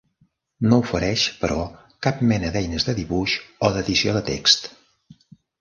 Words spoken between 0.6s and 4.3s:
No ofereix, però, cap mena d'eines de dibuix o d'edició de